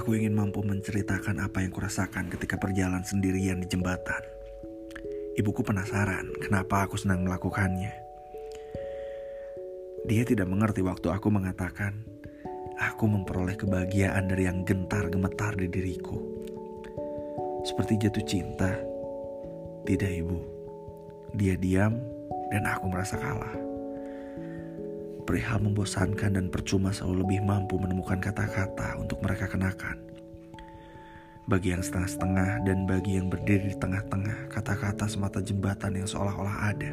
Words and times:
Aku 0.00 0.16
ingin 0.16 0.32
mampu 0.32 0.64
menceritakan 0.64 1.44
apa 1.44 1.60
yang 1.60 1.76
kurasakan 1.76 2.32
ketika 2.32 2.56
perjalanan 2.56 3.04
sendirian 3.04 3.60
di 3.60 3.68
jembatan. 3.68 4.24
Ibuku 5.36 5.60
penasaran 5.60 6.24
kenapa 6.40 6.88
aku 6.88 6.96
senang 6.96 7.20
melakukannya. 7.28 7.92
Dia 10.08 10.24
tidak 10.24 10.48
mengerti 10.48 10.80
waktu 10.80 11.12
aku 11.12 11.28
mengatakan, 11.28 12.00
aku 12.80 13.12
memperoleh 13.12 13.60
kebahagiaan 13.60 14.24
dari 14.24 14.48
yang 14.48 14.64
gentar 14.64 15.12
gemetar 15.12 15.52
di 15.60 15.68
diriku. 15.68 16.16
Seperti 17.68 18.00
jatuh 18.00 18.24
cinta. 18.24 18.72
Tidak 19.84 20.12
ibu. 20.16 20.40
Dia 21.36 21.60
diam 21.60 22.00
dan 22.48 22.64
aku 22.64 22.88
merasa 22.88 23.20
kalah. 23.20 23.69
Perihal 25.30 25.62
membosankan 25.62 26.34
dan 26.34 26.50
percuma 26.50 26.90
selalu 26.90 27.22
lebih 27.22 27.46
mampu 27.46 27.78
menemukan 27.78 28.18
kata-kata 28.18 28.98
untuk 28.98 29.22
mereka 29.22 29.46
kenakan. 29.46 29.94
Bagi 31.46 31.70
yang 31.70 31.86
setengah-setengah 31.86 32.66
dan 32.66 32.82
bagi 32.82 33.14
yang 33.14 33.30
berdiri 33.30 33.70
di 33.70 33.78
tengah-tengah, 33.78 34.50
kata-kata 34.50 35.06
semata 35.06 35.38
jembatan 35.38 36.02
yang 36.02 36.10
seolah-olah 36.10 36.74
ada. 36.74 36.92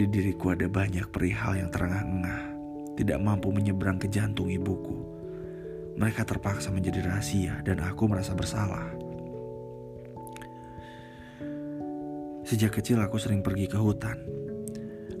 Di 0.00 0.08
diriku 0.08 0.56
ada 0.56 0.64
banyak 0.72 1.12
perihal 1.12 1.60
yang 1.60 1.68
terengah-engah, 1.68 2.40
tidak 2.96 3.20
mampu 3.20 3.52
menyeberang 3.52 4.00
ke 4.00 4.08
jantung 4.08 4.48
ibuku. 4.48 5.04
Mereka 6.00 6.24
terpaksa 6.24 6.72
menjadi 6.72 7.04
rahasia 7.04 7.60
dan 7.60 7.84
aku 7.84 8.08
merasa 8.08 8.32
bersalah. 8.32 8.88
Sejak 12.40 12.80
kecil 12.80 13.04
aku 13.04 13.20
sering 13.20 13.44
pergi 13.44 13.68
ke 13.68 13.76
hutan, 13.76 14.39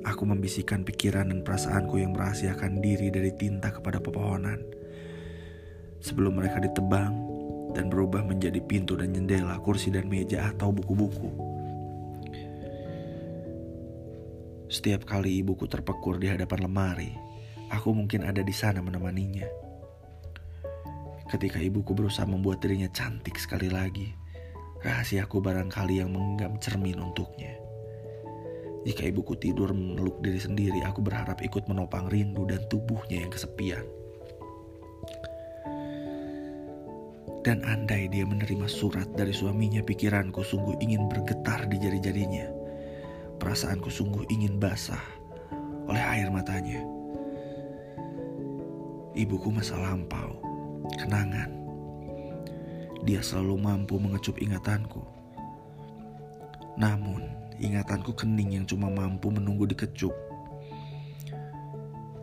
Aku 0.06 0.24
membisikkan 0.24 0.80
pikiran 0.80 1.28
dan 1.28 1.44
perasaanku 1.44 2.00
yang 2.00 2.16
merahasiakan 2.16 2.80
diri 2.80 3.12
dari 3.12 3.32
tinta 3.36 3.68
kepada 3.68 4.00
pepohonan. 4.00 4.60
Sebelum 6.00 6.40
mereka 6.40 6.60
ditebang 6.64 7.12
dan 7.76 7.92
berubah 7.92 8.24
menjadi 8.24 8.58
pintu 8.64 8.96
dan 8.96 9.12
jendela, 9.12 9.60
kursi 9.60 9.92
dan 9.92 10.08
meja 10.08 10.48
atau 10.48 10.72
buku-buku. 10.72 11.30
Setiap 14.70 15.02
kali 15.04 15.42
ibuku 15.42 15.66
terpekur 15.66 16.16
di 16.16 16.30
hadapan 16.30 16.70
lemari, 16.70 17.10
aku 17.68 17.90
mungkin 17.90 18.22
ada 18.22 18.40
di 18.40 18.54
sana 18.54 18.78
menemaninya. 18.78 19.46
Ketika 21.26 21.62
ibuku 21.62 21.94
berusaha 21.94 22.26
membuat 22.26 22.62
dirinya 22.62 22.90
cantik 22.90 23.38
sekali 23.38 23.70
lagi, 23.70 24.10
rahasiaku 24.82 25.38
barangkali 25.38 26.02
yang 26.02 26.10
menggam 26.10 26.56
cermin 26.58 26.98
untuknya. 26.98 27.69
Jika 28.80 29.04
ibuku 29.04 29.36
tidur 29.36 29.76
meluk 29.76 30.24
diri 30.24 30.40
sendiri, 30.40 30.80
aku 30.88 31.04
berharap 31.04 31.44
ikut 31.44 31.68
menopang 31.68 32.08
rindu 32.08 32.48
dan 32.48 32.64
tubuhnya 32.72 33.20
yang 33.20 33.32
kesepian. 33.32 33.84
Dan 37.40 37.64
andai 37.64 38.08
dia 38.12 38.24
menerima 38.28 38.68
surat 38.68 39.08
dari 39.16 39.32
suaminya, 39.32 39.80
pikiranku 39.80 40.44
sungguh 40.44 40.76
ingin 40.84 41.08
bergetar 41.08 41.64
di 41.68 41.80
jari-jarinya. 41.80 42.52
Perasaanku 43.40 43.88
sungguh 43.88 44.28
ingin 44.28 44.60
basah 44.60 45.00
oleh 45.88 46.04
air 46.04 46.28
matanya. 46.28 46.84
Ibuku 49.16 49.48
masa 49.48 49.80
lampau, 49.80 50.36
kenangan. 51.00 51.48
Dia 53.08 53.24
selalu 53.24 53.56
mampu 53.56 53.96
mengecup 53.96 54.36
ingatanku. 54.36 55.00
Namun, 56.76 57.39
Ingatanku 57.60 58.16
kening 58.16 58.56
yang 58.56 58.64
cuma 58.64 58.88
mampu 58.88 59.28
menunggu 59.28 59.68
dikecup. 59.68 60.16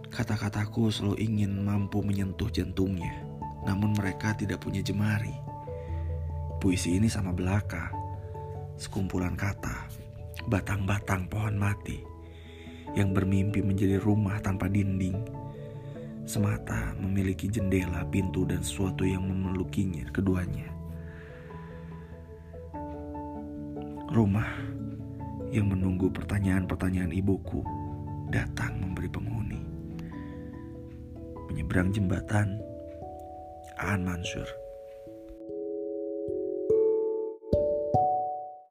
Kata-kataku 0.10 0.90
selalu 0.90 1.22
ingin 1.22 1.62
mampu 1.62 2.02
menyentuh 2.02 2.50
jantungnya, 2.50 3.22
namun 3.62 3.94
mereka 3.94 4.34
tidak 4.34 4.66
punya 4.66 4.82
jemari. 4.82 5.38
Puisi 6.58 6.98
ini 6.98 7.06
sama 7.06 7.38
belaka, 7.38 7.94
sekumpulan 8.82 9.38
kata, 9.38 9.86
batang-batang 10.50 11.30
pohon 11.30 11.54
mati 11.54 12.02
yang 12.98 13.14
bermimpi 13.14 13.62
menjadi 13.62 14.02
rumah 14.02 14.42
tanpa 14.42 14.66
dinding, 14.66 15.22
semata 16.26 16.98
memiliki 16.98 17.46
jendela, 17.46 18.02
pintu, 18.10 18.42
dan 18.42 18.66
sesuatu 18.66 19.06
yang 19.06 19.22
memelukinya 19.22 20.10
keduanya. 20.10 20.66
Rumah 24.10 24.77
yang 25.52 25.72
menunggu 25.72 26.12
pertanyaan-pertanyaan 26.12 27.14
ibuku 27.16 27.64
datang 28.30 28.84
memberi 28.84 29.08
penghuni. 29.08 29.62
Menyeberang 31.48 31.96
jembatan, 31.96 32.60
Aan 33.80 34.04
Mansur. 34.04 34.67